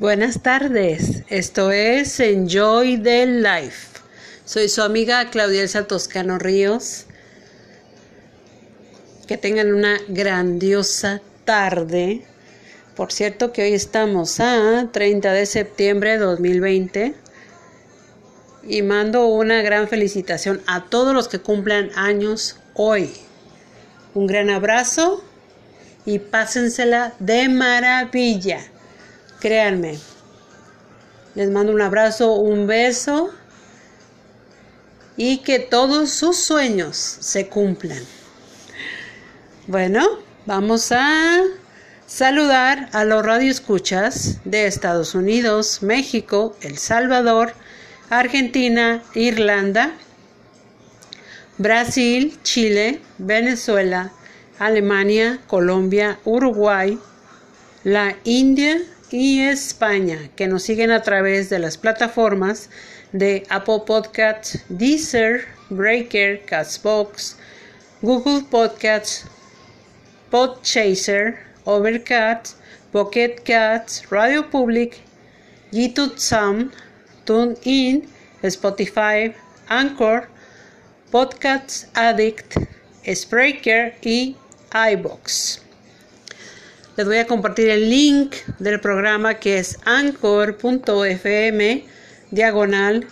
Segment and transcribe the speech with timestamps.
[0.00, 3.98] Buenas tardes, esto es Enjoy the Life.
[4.46, 7.04] Soy su amiga Claudia Elsa Toscano Ríos.
[9.28, 12.24] Que tengan una grandiosa tarde.
[12.96, 17.14] Por cierto que hoy estamos a 30 de septiembre de 2020
[18.62, 23.10] y mando una gran felicitación a todos los que cumplan años hoy.
[24.14, 25.22] Un gran abrazo
[26.06, 28.60] y pásensela de maravilla.
[29.40, 29.98] Créanme.
[31.34, 33.30] Les mando un abrazo, un beso
[35.16, 38.02] y que todos sus sueños se cumplan.
[39.66, 40.06] Bueno,
[40.44, 41.42] vamos a
[42.06, 47.54] saludar a los radioescuchas de Estados Unidos, México, El Salvador,
[48.10, 49.92] Argentina, Irlanda,
[51.56, 54.12] Brasil, Chile, Venezuela,
[54.58, 56.98] Alemania, Colombia, Uruguay,
[57.84, 58.78] la India
[59.10, 62.70] y España, que nos siguen a través de las plataformas
[63.12, 67.36] de Apple Podcasts, Deezer, Breaker, Castbox,
[68.02, 69.24] Google Podcasts,
[70.30, 72.56] Podchaser, Overcast,
[72.92, 74.98] Pocket Cats, Radio Public,
[75.72, 76.72] YouTube Sound,
[77.24, 78.08] TuneIn,
[78.42, 79.34] Spotify,
[79.68, 80.28] Anchor,
[81.10, 82.56] Podcasts Addict,
[83.06, 84.36] Spreaker y
[84.72, 85.69] iBox.
[86.96, 91.84] Les voy a compartir el link del programa que es anchor.fm
[92.32, 93.06] diagonal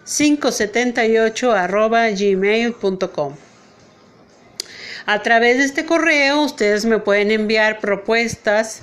[0.04, 1.54] 578
[2.16, 3.36] gmail.com.
[5.06, 8.82] A través de este correo ustedes me pueden enviar propuestas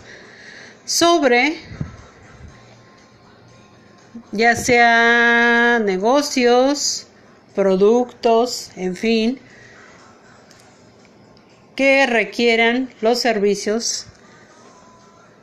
[0.85, 1.57] sobre
[4.35, 7.07] ya sea negocios,
[7.55, 9.39] productos, en fin,
[11.75, 14.05] que requieran los servicios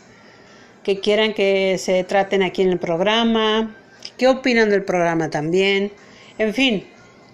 [0.83, 3.77] que quieran que se traten aquí en el programa,
[4.17, 5.93] qué opinan del programa también.
[6.39, 6.87] En fin,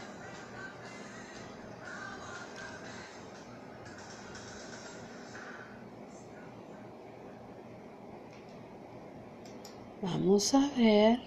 [10.02, 11.20] Vamos a ver.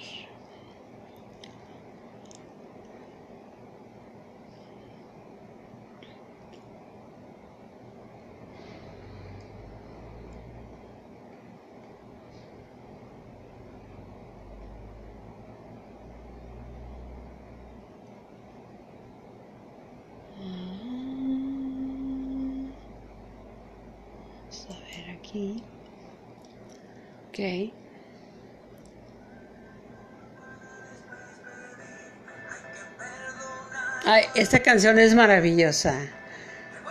[25.29, 25.63] aquí.
[27.39, 27.73] Ok.
[34.05, 36.01] Ay, esta canción es maravillosa.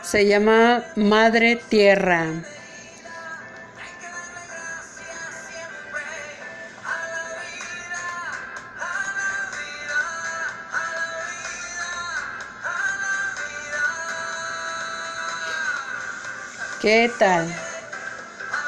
[0.04, 2.28] Se llama Madre Tierra.
[16.80, 17.54] ¿Qué tal?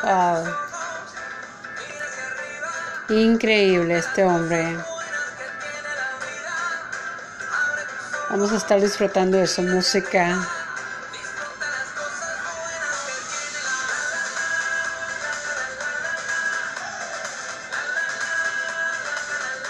[0.04, 0.69] Wow.
[3.10, 4.78] Increíble este hombre.
[8.30, 10.38] Vamos a estar disfrutando de su música.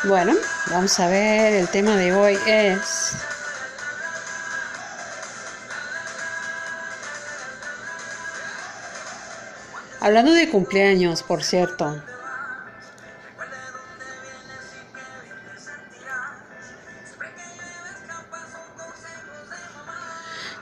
[0.03, 0.33] Bueno,
[0.71, 3.13] vamos a ver, el tema de hoy es...
[10.01, 12.01] Hablando de cumpleaños, por cierto.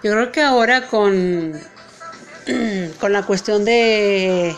[0.04, 1.60] Yo creo que ahora con,
[3.00, 4.56] con la cuestión de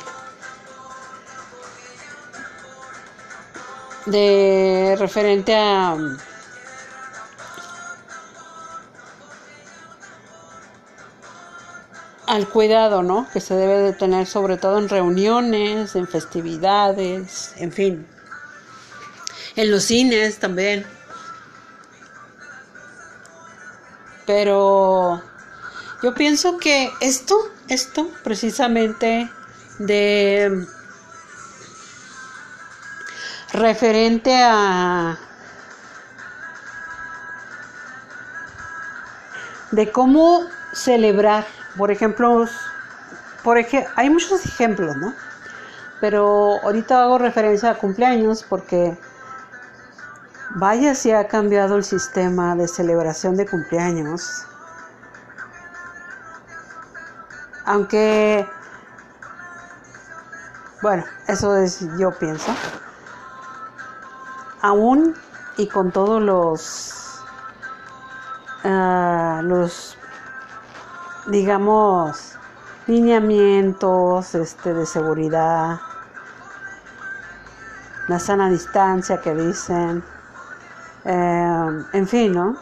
[4.06, 5.96] de referente a
[12.30, 13.28] al cuidado, ¿no?
[13.34, 18.08] Que se debe de tener sobre todo en reuniones, en festividades, en fin.
[19.56, 20.86] En los cines también.
[24.30, 25.24] Pero
[26.04, 27.36] yo pienso que esto,
[27.68, 29.28] esto precisamente
[29.80, 30.68] de
[33.54, 35.18] referente a
[39.72, 40.42] de cómo
[40.74, 42.46] celebrar, por ejemplo,
[43.44, 43.58] por
[43.96, 45.16] hay muchos ejemplos, ¿no?
[46.02, 48.96] Pero ahorita hago referencia a cumpleaños porque
[50.56, 54.46] vaya si ha cambiado el sistema de celebración de cumpleaños.
[57.66, 58.48] Aunque,
[60.82, 62.52] bueno, eso es, yo pienso
[64.62, 65.16] aún
[65.58, 67.22] y con todos los,
[68.64, 69.98] ah, los
[71.28, 72.36] digamos,
[72.88, 75.80] lineamientos este, de seguridad,
[78.08, 80.04] la sana distancia que dicen,
[81.06, 82.58] em, en fin, ¿no?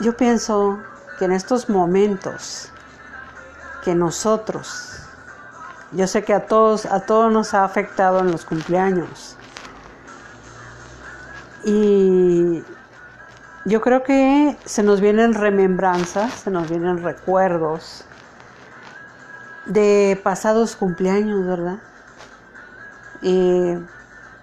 [0.00, 0.78] Yo pienso
[1.18, 2.70] que en estos momentos
[3.84, 5.00] que nosotros,
[5.92, 9.36] yo sé que a todos, a todos nos ha afectado en los cumpleaños,
[11.64, 12.64] y
[13.64, 18.04] yo creo que se nos vienen remembranzas, se nos vienen recuerdos
[19.66, 21.78] de pasados cumpleaños, ¿verdad?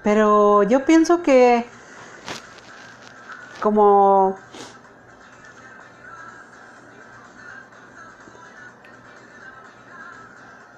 [0.03, 1.69] pero yo pienso que
[3.61, 4.35] como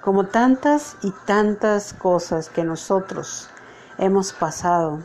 [0.01, 3.49] como tantas y tantas cosas que nosotros
[3.97, 4.99] hemos pasado.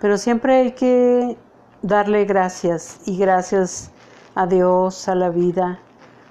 [0.00, 1.38] Pero siempre hay que
[1.80, 3.90] darle gracias y gracias
[4.34, 5.78] a Dios, a la vida,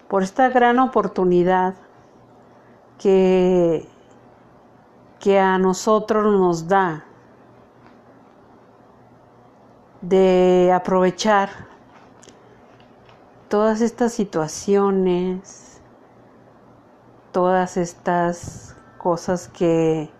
[0.09, 1.73] por esta gran oportunidad
[2.99, 3.87] que,
[5.19, 7.05] que a nosotros nos da
[10.09, 11.49] de aprovechar
[13.49, 15.81] todas estas situaciones,
[17.31, 20.11] todas estas cosas que,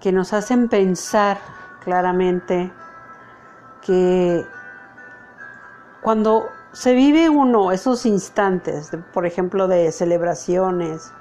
[0.00, 1.38] que nos hacen pensar
[1.82, 2.72] claramente
[3.82, 4.44] que
[6.00, 11.12] cuando se vive uno esos instantes, por ejemplo, de celebraciones,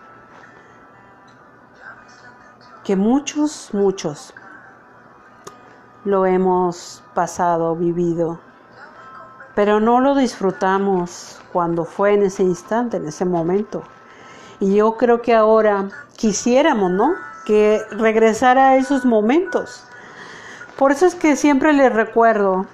[2.83, 4.33] que muchos, muchos
[6.05, 8.39] lo hemos pasado, vivido,
[9.55, 13.83] pero no lo disfrutamos cuando fue en ese instante, en ese momento.
[14.59, 17.13] Y yo creo que ahora quisiéramos, ¿no?
[17.45, 19.85] Que regresara a esos momentos
[20.77, 22.65] por eso es que siempre les recuerdo,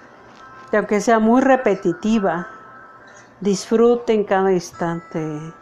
[0.71, 2.47] que aunque sea muy repetitiva,
[3.41, 5.53] disfruten cada instante,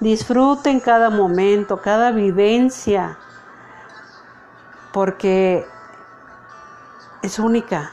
[0.00, 3.16] disfruten cada momento, cada vivencia,
[4.92, 5.64] porque
[7.24, 7.90] es única,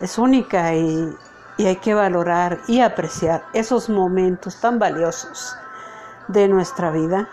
[0.00, 1.16] es única y,
[1.56, 5.56] y hay que valorar y apreciar esos momentos tan valiosos
[6.26, 7.28] de nuestra vida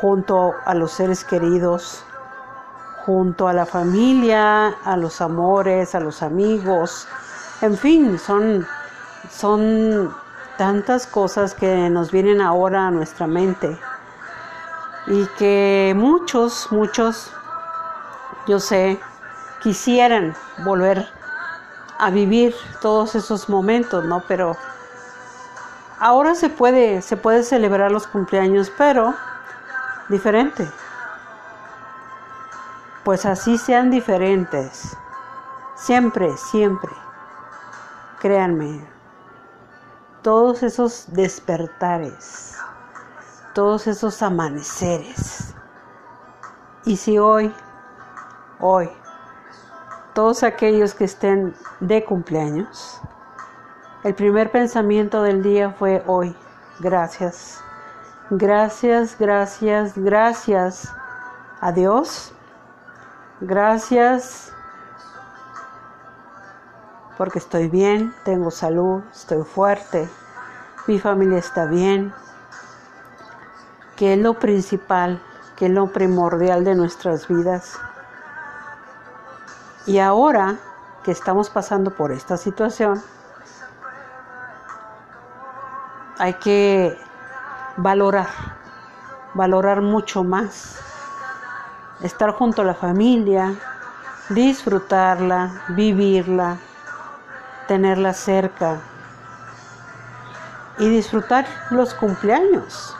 [0.00, 2.04] junto a los seres queridos
[3.08, 7.08] junto a la familia, a los amores, a los amigos,
[7.62, 8.66] en fin, son,
[9.30, 10.14] son
[10.58, 13.78] tantas cosas que nos vienen ahora a nuestra mente
[15.06, 17.32] y que muchos, muchos,
[18.46, 19.00] yo sé,
[19.62, 20.34] quisieran
[20.64, 21.08] volver
[21.98, 24.22] a vivir todos esos momentos, ¿no?
[24.28, 24.56] Pero
[25.98, 29.14] ahora se puede, se puede celebrar los cumpleaños, pero
[30.08, 30.68] diferente
[33.08, 34.94] pues así sean diferentes.
[35.76, 36.92] Siempre, siempre.
[38.20, 38.86] Créanme,
[40.20, 42.58] todos esos despertares,
[43.54, 45.54] todos esos amaneceres.
[46.84, 47.50] Y si hoy,
[48.60, 48.90] hoy,
[50.18, 53.00] todos aquellos que estén de cumpleaños,
[54.02, 56.34] el primer pensamiento del día fue hoy,
[56.80, 57.60] gracias,
[58.28, 60.92] gracias, gracias, gracias
[61.60, 62.32] a Dios.
[63.40, 64.52] Gracias
[67.16, 70.08] porque estoy bien, tengo salud, estoy fuerte,
[70.88, 72.12] mi familia está bien,
[73.94, 75.22] que es lo principal,
[75.54, 77.78] que es lo primordial de nuestras vidas.
[79.88, 80.56] Y ahora
[81.02, 83.02] que estamos pasando por esta situación,
[86.18, 86.94] hay que
[87.78, 88.28] valorar,
[89.32, 90.78] valorar mucho más,
[92.02, 93.54] estar junto a la familia,
[94.28, 96.58] disfrutarla, vivirla,
[97.66, 98.82] tenerla cerca
[100.78, 102.94] y disfrutar los cumpleaños.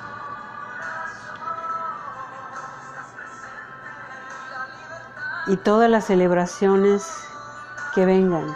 [5.49, 7.07] Y todas las celebraciones
[7.95, 8.55] que vengan.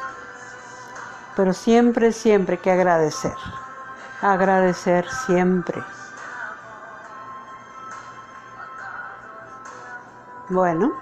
[1.36, 3.34] Pero siempre, siempre que agradecer.
[4.20, 5.82] Agradecer siempre.
[10.50, 10.92] Bueno.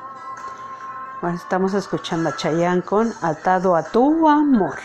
[1.20, 4.78] Bueno, estamos escuchando a Chayanne con Atado a tu amor.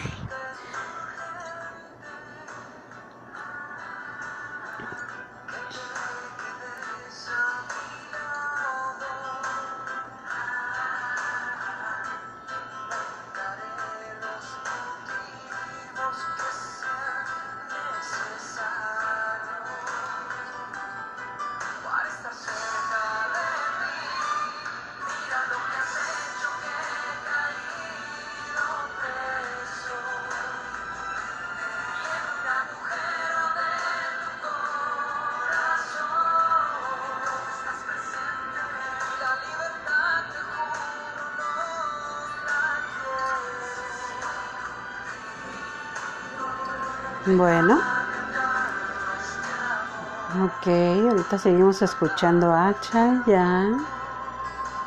[51.37, 53.83] Seguimos escuchando a Chayanne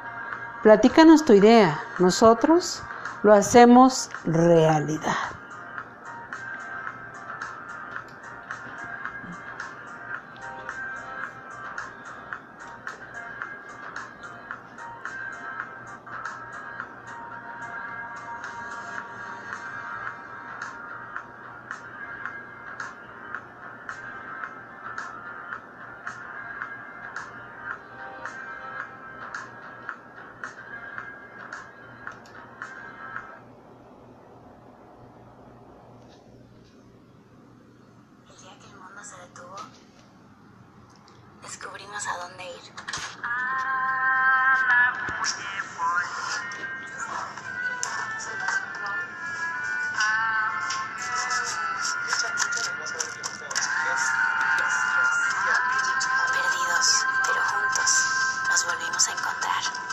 [0.62, 1.82] Platícanos tu idea.
[2.00, 2.82] Nosotros
[3.24, 5.12] lo hacemos realidad.
[58.54, 59.93] Nos volvimos a encontrar.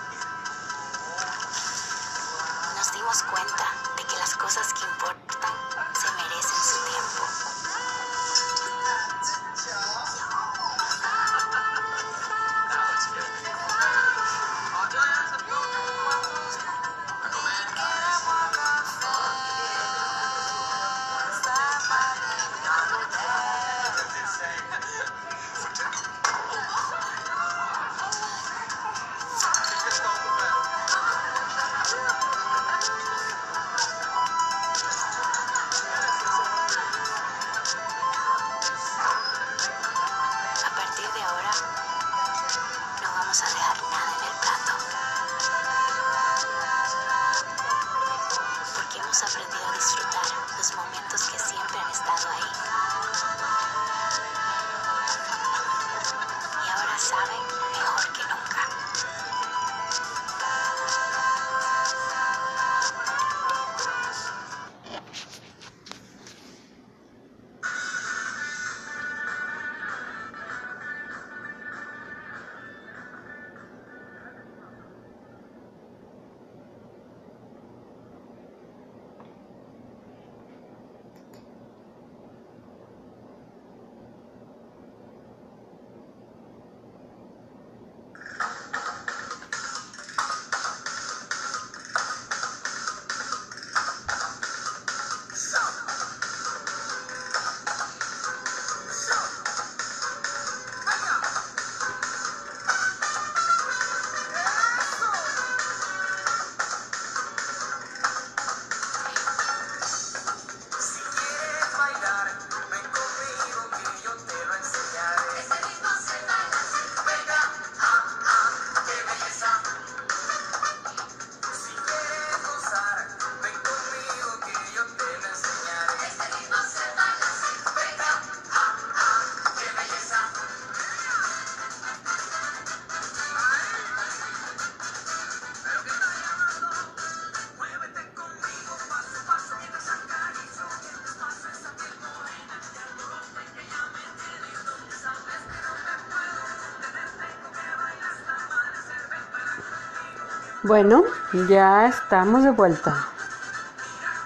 [150.62, 151.04] Bueno,
[151.48, 152.94] ya estamos de vuelta.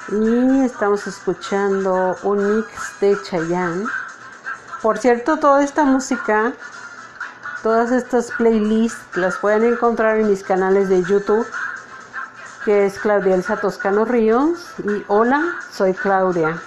[0.09, 3.87] Y estamos escuchando un mix de Chayanne.
[4.83, 6.53] Por cierto, toda esta música,
[7.62, 11.47] todas estas playlists las pueden encontrar en mis canales de YouTube,
[12.64, 16.61] que es Claudia Elsa Toscano Ríos y Hola, soy Claudia.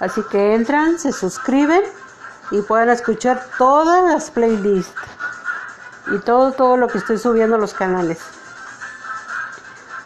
[0.00, 1.84] Así que entran, se suscriben
[2.50, 4.92] y pueden escuchar todas las playlists
[6.08, 8.33] y todo todo lo que estoy subiendo a los canales.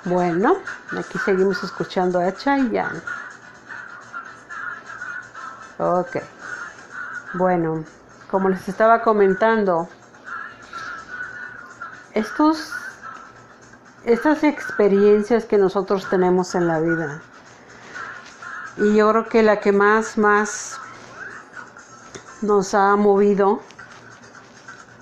[0.08, 0.56] Bueno,
[0.98, 3.02] aquí seguimos escuchando a Chayanne.
[5.78, 6.16] Ok.
[7.34, 7.84] Bueno,
[8.30, 9.86] como les estaba comentando,
[12.14, 12.72] estos,
[14.04, 17.20] estas experiencias que nosotros tenemos en la vida,
[18.78, 20.80] y yo creo que la que más, más
[22.40, 23.60] nos ha movido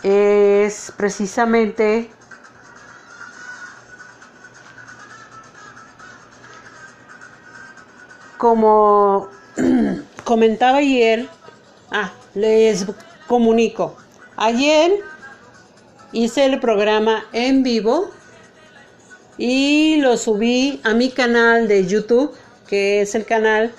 [0.03, 2.11] es precisamente
[8.39, 9.29] como
[10.25, 11.29] comentaba ayer,
[11.91, 12.87] ah, les
[13.27, 13.97] comunico.
[14.37, 14.93] Ayer
[16.13, 18.11] hice el programa en vivo
[19.39, 22.35] y lo subí a mi canal de YouTube,
[22.67, 23.73] que es el canal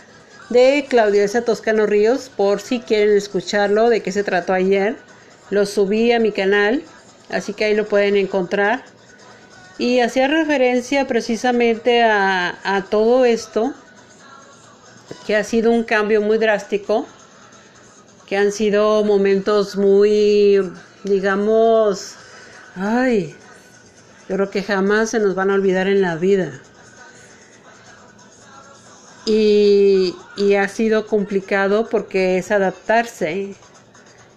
[0.49, 4.95] de Claudia Elsa Toscano Ríos, por si quieren escucharlo, de qué se trató ayer.
[5.49, 6.83] Lo subí a mi canal,
[7.29, 8.83] así que ahí lo pueden encontrar.
[9.77, 13.73] Y hacía referencia precisamente a todo esto
[15.25, 17.07] que ha sido un cambio muy drástico,
[18.25, 20.59] que han sido momentos muy,
[21.03, 22.15] digamos,
[22.75, 23.35] ay,
[24.27, 26.61] yo creo que jamás se nos van a olvidar en la vida.
[29.25, 33.55] Y, y ha sido complicado porque es adaptarse,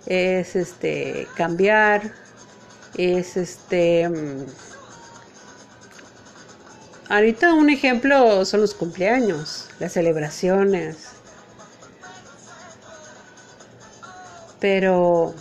[0.06, 2.12] es este cambiar,
[2.96, 4.46] es este mm,
[7.10, 11.08] Ahorita un ejemplo son los cumpleaños, las celebraciones.
[14.60, 15.34] Pero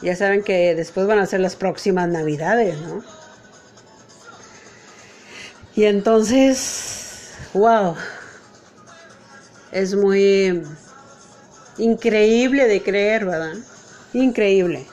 [0.00, 3.04] ya saben que después van a ser las próximas navidades, ¿no?
[5.74, 7.94] Y entonces, wow,
[9.70, 10.62] es muy
[11.76, 13.56] increíble de creer, ¿verdad?
[14.14, 14.86] Increíble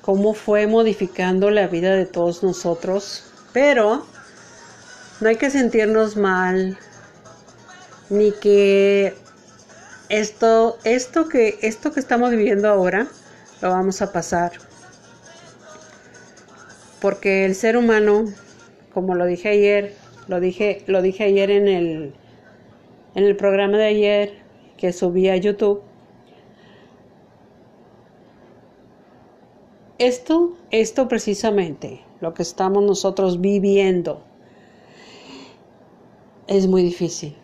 [0.00, 4.06] cómo fue modificando la vida de todos nosotros, pero
[5.22, 6.76] no hay que sentirnos mal,
[8.10, 9.14] ni que
[10.08, 13.06] esto, esto que, esto que estamos viviendo ahora
[13.60, 14.50] lo vamos a pasar.
[17.00, 18.24] Porque el ser humano,
[18.92, 19.94] como lo dije ayer,
[20.26, 22.14] lo dije, lo dije ayer en el,
[23.14, 24.32] en el programa de ayer
[24.76, 25.82] que subí a YouTube.
[29.98, 34.31] Esto, esto precisamente, lo que estamos nosotros viviendo
[36.46, 37.36] es muy difícil.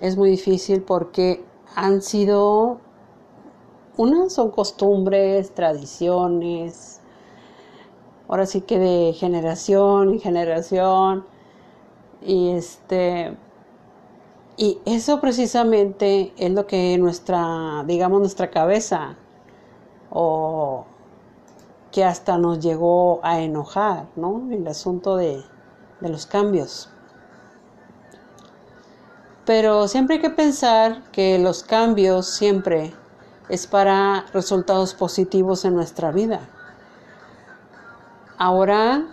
[0.00, 2.80] Es muy difícil porque han sido,
[3.96, 7.00] unas son costumbres, tradiciones,
[8.28, 11.24] ahora sí que de generación en generación.
[12.24, 13.36] Y este,
[14.56, 19.16] y eso precisamente es lo que nuestra, digamos, nuestra cabeza,
[20.10, 20.84] o
[21.90, 24.48] que hasta nos llegó a enojar, ¿no?
[24.50, 25.42] El asunto de,
[26.00, 26.90] de los cambios.
[29.44, 32.94] Pero siempre hay que pensar que los cambios siempre
[33.48, 36.40] es para resultados positivos en nuestra vida.
[38.38, 39.04] Ahora,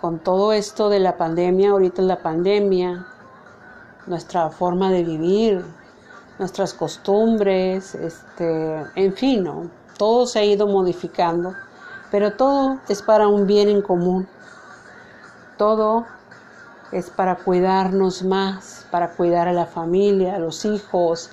[0.00, 3.06] con todo esto de la pandemia, ahorita la pandemia,
[4.06, 5.64] nuestra forma de vivir,
[6.38, 9.70] nuestras costumbres, este, en fin, ¿no?
[9.98, 11.54] todo se ha ido modificando,
[12.10, 14.26] pero todo es para un bien en común.
[15.58, 16.06] Todo
[16.92, 21.30] es para cuidarnos más, para cuidar a la familia, a los hijos,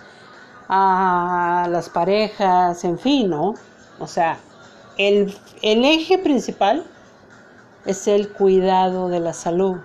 [0.67, 3.55] a las parejas, en fin, ¿no?
[3.99, 4.37] O sea,
[4.97, 6.85] el, el eje principal
[7.85, 9.77] es el cuidado de la salud.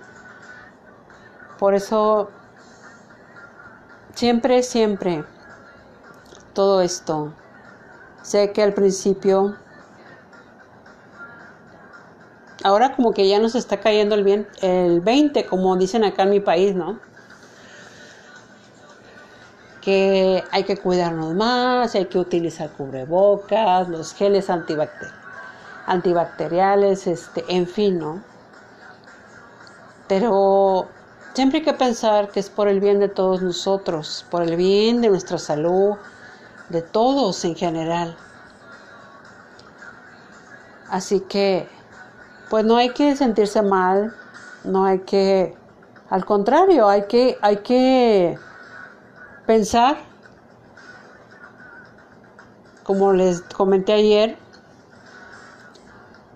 [1.59, 2.29] Por eso,
[4.15, 5.23] siempre, siempre,
[6.53, 7.33] todo esto,
[8.23, 9.55] sé que al principio
[12.63, 16.29] ahora como que ya nos está cayendo el, bien, el 20, como dicen acá en
[16.29, 16.99] mi país, ¿no?
[19.81, 24.49] Que hay que cuidarnos más, hay que utilizar cubrebocas, los geles
[25.87, 28.23] antibacteriales, este, en fin, ¿no?
[30.07, 30.87] Pero
[31.33, 35.01] siempre hay que pensar que es por el bien de todos nosotros, por el bien
[35.01, 35.95] de nuestra salud,
[36.69, 38.15] de todos en general.
[40.89, 41.69] Así que
[42.51, 44.13] pues no hay que sentirse mal,
[44.65, 45.55] no hay que,
[46.09, 48.37] al contrario, hay que, hay que
[49.45, 49.97] pensar,
[52.83, 54.37] como les comenté ayer,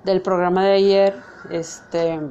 [0.06, 2.21] del programa de ayer, este,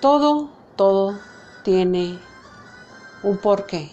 [0.00, 1.18] todo, todo
[1.64, 2.20] tiene
[3.24, 3.90] un porqué.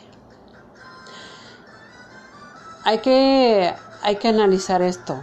[2.84, 3.74] Hay que,
[4.08, 5.22] hay que analizar esto.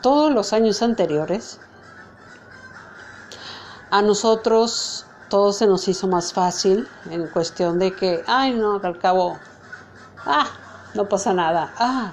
[0.00, 1.60] Todos los años anteriores,
[3.90, 8.98] a nosotros todo se nos hizo más fácil en cuestión de que, ay no, al
[8.98, 9.38] cabo,
[10.24, 10.46] ah,
[10.94, 12.12] no pasa nada, ah,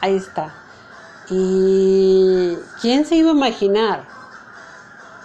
[0.00, 0.52] ahí está.
[1.30, 4.04] ¿Y quién se iba a imaginar?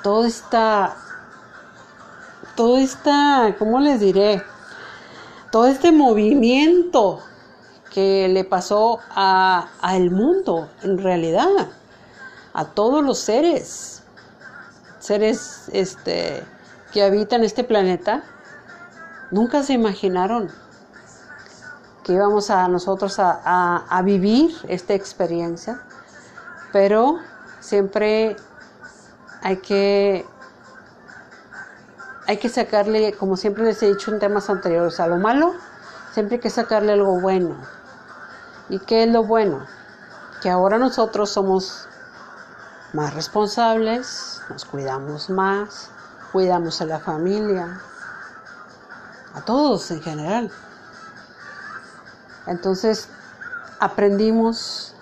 [0.04, 0.96] Todo esta,
[2.56, 4.53] todo esta, ¿cómo les diré?
[5.54, 7.20] Todo este movimiento
[7.94, 11.46] que le pasó a, el mundo, en realidad,
[12.56, 14.02] a todos los seres,
[14.98, 16.44] seres este,
[16.92, 18.24] que habitan este planeta,
[19.30, 20.50] nunca se imaginaron
[22.04, 25.84] que íbamos a nosotros a, vivir esta experiencia,
[26.72, 27.20] pero
[27.60, 28.38] siempre
[29.44, 30.26] hay que
[32.28, 35.54] hay que sacarle, como siempre les he dicho en temas anteriores, a lo malo,
[36.14, 37.56] siempre hay que sacarle algo bueno.
[38.70, 39.66] ¿Y qué es lo bueno?
[40.42, 41.88] Que ahora nosotros somos
[42.94, 45.90] más responsables, nos cuidamos más,
[46.32, 47.82] cuidamos a la familia,
[49.34, 50.52] a todos en general.
[52.46, 53.10] Entonces
[53.80, 54.96] aprendimos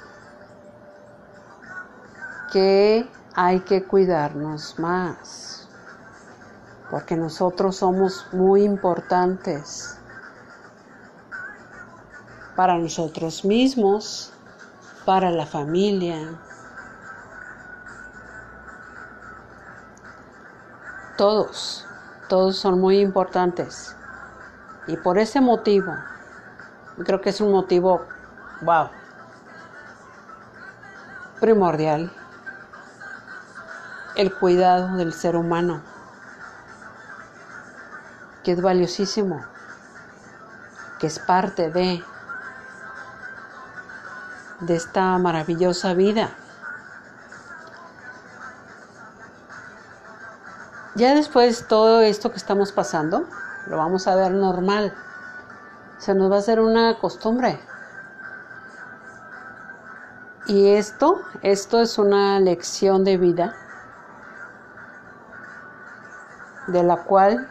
[2.51, 5.60] que hay que cuidarnos más,
[6.91, 9.97] porque nosotros somos muy importantes
[12.55, 14.33] para nosotros mismos,
[15.05, 16.37] para la familia.
[21.17, 21.87] Todos,
[22.27, 23.95] todos son muy importantes.
[24.87, 25.93] Y por ese motivo
[27.03, 28.05] creo que es un motivo,
[28.61, 28.89] wow,
[31.39, 32.11] primordial,
[34.15, 35.81] el cuidado del ser humano,
[38.43, 39.45] que es valiosísimo,
[40.99, 42.03] que es parte de,
[44.61, 46.29] de esta maravillosa vida.
[50.95, 53.25] Ya después todo esto que estamos pasando,
[53.67, 54.93] lo vamos a ver normal
[56.01, 57.59] se nos va a hacer una costumbre.
[60.47, 63.55] Y esto, esto es una lección de vida
[66.65, 67.47] de la cual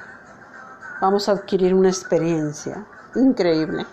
[1.00, 2.84] vamos a adquirir una experiencia
[3.14, 3.86] increíble.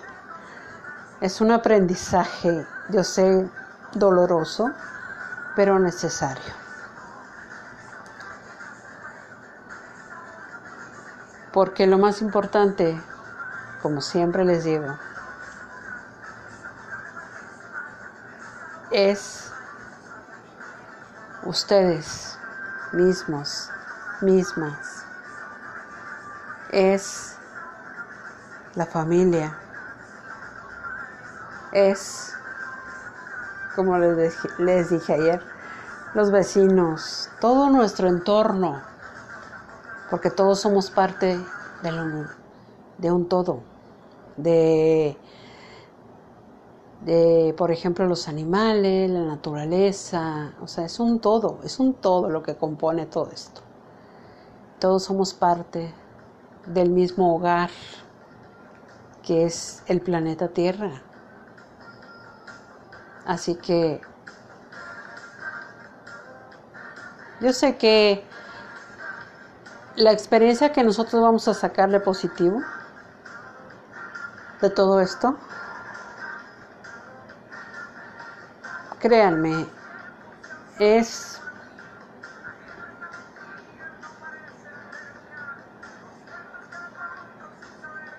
[1.22, 3.50] Es un aprendizaje, yo sé,
[3.93, 4.72] doloroso,
[5.56, 6.54] pero necesario.
[11.52, 13.02] Porque lo más importante
[13.82, 14.98] como siempre les digo,
[18.91, 19.52] es
[21.43, 22.38] ustedes
[22.91, 23.70] mismos,
[24.22, 25.06] mismas,
[26.71, 27.38] es
[28.75, 29.58] la familia,
[31.71, 32.34] es,
[33.75, 35.41] como les, les dije ayer,
[36.13, 38.82] los vecinos, todo nuestro entorno,
[40.10, 41.39] porque todos somos parte
[41.84, 42.27] del,
[42.97, 43.77] de un todo
[44.38, 45.17] de,
[47.01, 52.30] de, por ejemplo, los animales, la naturaleza, o sea, es un todo, es un todo
[52.30, 53.62] lo que compone todo esto.
[54.80, 55.93] Todos somos parte
[56.67, 57.69] del mismo hogar
[59.23, 61.01] que es el planeta Tierra.
[63.25, 63.99] Así que
[67.41, 68.23] yo sé que
[69.95, 72.62] la experiencia que nosotros vamos a sacarle positivo
[74.62, 75.38] de todo esto?
[78.99, 79.67] Créanme,
[80.80, 81.37] es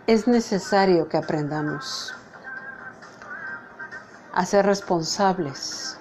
[0.08, 2.12] es necesario que aprendamos
[4.32, 5.96] a ser responsables,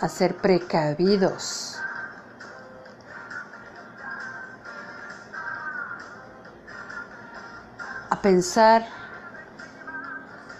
[0.00, 1.78] a ser precavidos
[8.22, 8.86] pensar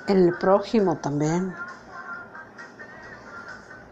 [0.07, 1.55] en el prójimo también.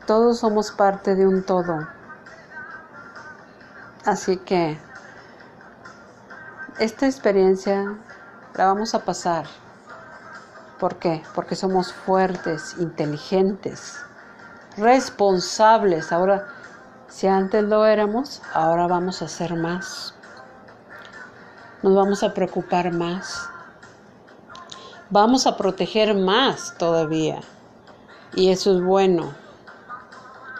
[0.06, 1.86] Todos somos parte de un todo.
[4.04, 4.78] Así que
[6.78, 7.96] esta experiencia
[8.54, 9.46] la vamos a pasar
[10.78, 11.22] ¿Por qué?
[11.34, 13.96] Porque somos fuertes, inteligentes,
[14.76, 16.12] responsables.
[16.12, 16.48] Ahora,
[17.08, 20.14] si antes lo éramos, ahora vamos a ser más.
[21.82, 23.48] Nos vamos a preocupar más.
[25.08, 27.40] Vamos a proteger más todavía.
[28.34, 29.32] Y eso es bueno.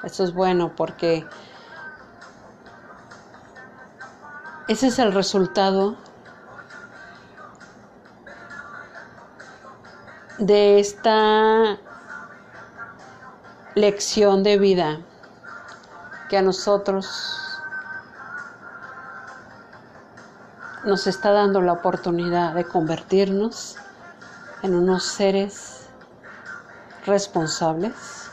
[0.02, 1.26] Eso es bueno porque
[4.66, 6.06] ese es el resultado
[10.38, 11.79] de esta
[13.75, 15.01] lección de vida
[16.29, 17.62] que a nosotros
[20.85, 23.77] nos está dando la oportunidad de convertirnos
[24.62, 25.88] en unos seres
[27.07, 28.31] responsables,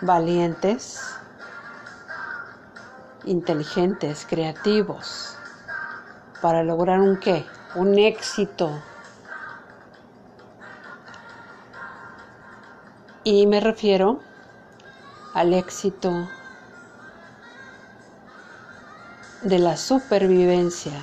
[0.00, 1.00] valientes,
[3.24, 5.36] inteligentes, creativos,
[6.40, 8.70] para lograr un qué, un éxito
[13.30, 14.20] Y me refiero
[15.34, 16.26] al éxito
[19.42, 20.94] de la supervivencia.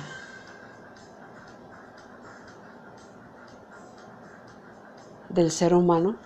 [5.28, 6.16] del ser humano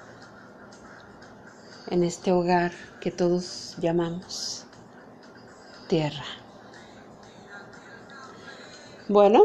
[1.88, 4.64] en este hogar que todos llamamos
[5.88, 6.24] tierra.
[9.08, 9.42] Bueno,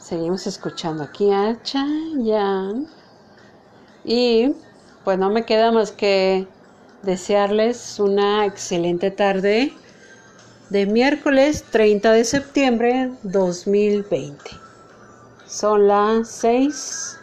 [0.00, 2.88] seguimos escuchando aquí a Chayanne
[4.04, 4.54] y
[5.04, 6.46] pues no me queda más que
[7.02, 9.72] desearles una excelente tarde
[10.70, 14.42] de miércoles 30 de septiembre 2020.
[15.46, 17.18] Son las 6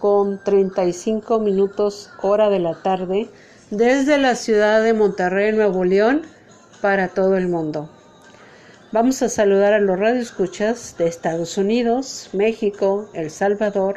[0.00, 3.28] con 35 minutos hora de la tarde
[3.70, 6.22] desde la ciudad de Monterrey, Nuevo León,
[6.80, 7.90] para todo el mundo.
[8.92, 13.96] Vamos a saludar a los radioescuchas de Estados Unidos, México, El Salvador,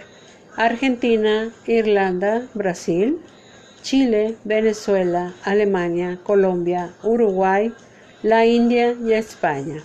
[0.58, 3.20] Argentina, Irlanda, Brasil,
[3.82, 7.74] Chile, Venezuela, Alemania, Colombia, Uruguay,
[8.24, 9.82] la India y España,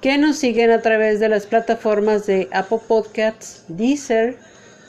[0.00, 4.36] que nos siguen a través de las plataformas de Apple Podcasts, Deezer,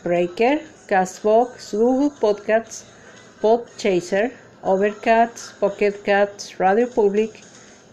[0.03, 2.85] Breaker, Castbox, Google Podcasts,
[3.41, 4.31] Podchaser,
[4.63, 7.43] Overcast, Pocket Cats, Radio Public,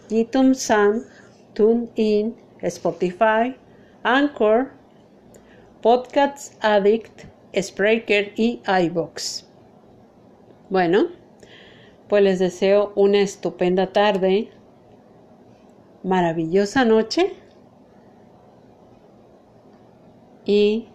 [0.09, 1.05] iTunes Sound,
[1.53, 3.55] TuneIn, Spotify,
[4.03, 4.71] Anchor,
[5.83, 9.45] Podcasts Addict, Spreaker y iBox.
[10.69, 11.07] Bueno,
[12.07, 14.49] pues les deseo una estupenda tarde,
[16.01, 17.33] maravillosa noche
[20.45, 20.87] y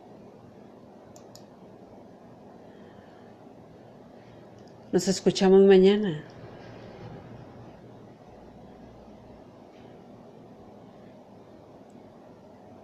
[4.90, 6.24] nos escuchamos mañana.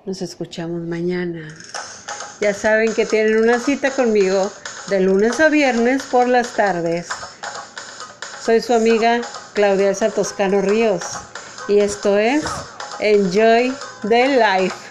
[0.05, 1.48] Nos escuchamos mañana.
[2.41, 4.51] Ya saben que tienen una cita conmigo
[4.89, 7.09] de lunes a viernes por las tardes.
[8.45, 9.20] Soy su amiga
[9.55, 11.05] Claudia Toscano Ríos
[11.68, 12.45] y esto es
[12.99, 13.72] Enjoy
[14.09, 14.84] the Life.